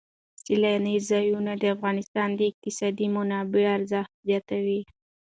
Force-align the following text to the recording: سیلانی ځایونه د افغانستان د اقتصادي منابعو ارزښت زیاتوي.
سیلانی 0.43 0.95
ځایونه 1.09 1.51
د 1.57 1.63
افغانستان 1.75 2.29
د 2.35 2.41
اقتصادي 2.51 3.07
منابعو 3.15 3.73
ارزښت 3.77 4.11
زیاتوي. 4.27 4.81